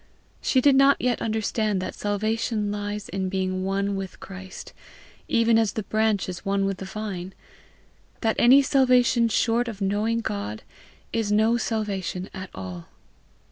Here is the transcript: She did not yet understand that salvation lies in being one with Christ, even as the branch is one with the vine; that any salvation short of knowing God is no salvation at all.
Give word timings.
She 0.41 0.61
did 0.61 0.75
not 0.75 0.99
yet 0.99 1.21
understand 1.21 1.79
that 1.79 1.93
salvation 1.93 2.71
lies 2.71 3.07
in 3.07 3.29
being 3.29 3.63
one 3.63 3.95
with 3.95 4.19
Christ, 4.19 4.73
even 5.27 5.59
as 5.59 5.73
the 5.73 5.83
branch 5.83 6.27
is 6.27 6.43
one 6.43 6.65
with 6.65 6.77
the 6.77 6.85
vine; 6.85 7.35
that 8.21 8.35
any 8.39 8.63
salvation 8.63 9.27
short 9.27 9.67
of 9.67 9.79
knowing 9.79 10.21
God 10.21 10.63
is 11.13 11.31
no 11.31 11.55
salvation 11.55 12.31
at 12.33 12.49
all. 12.55 12.87